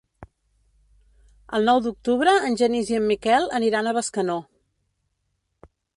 El 1.57 1.67
nou 1.71 1.81
d'octubre 1.87 2.33
en 2.49 2.57
Genís 2.63 2.89
i 2.95 2.97
en 3.01 3.05
Miquel 3.13 3.49
aniran 3.61 3.91
a 3.91 3.95
Bescanó. 3.99 4.39